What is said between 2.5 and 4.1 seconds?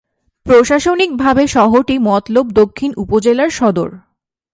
দক্ষিণ উপজেলার সদর।